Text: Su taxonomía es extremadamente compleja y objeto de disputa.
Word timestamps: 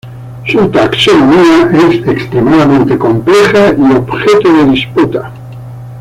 Su 0.47 0.67
taxonomía 0.71 1.69
es 1.75 2.07
extremadamente 2.07 2.97
compleja 2.97 3.69
y 3.77 3.93
objeto 3.95 4.51
de 4.51 4.65
disputa. 4.71 5.31